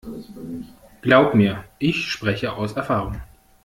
[1.03, 3.21] Glaub mir, ich spreche aus Erfahrung.